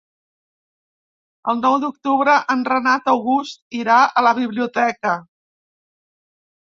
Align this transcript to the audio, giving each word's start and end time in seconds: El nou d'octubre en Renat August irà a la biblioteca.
El 1.51 1.59
nou 1.65 1.75
d'octubre 1.83 2.33
en 2.55 2.65
Renat 2.71 3.13
August 3.15 3.61
irà 3.81 4.01
a 4.07 4.25
la 4.29 4.33
biblioteca. 4.43 5.17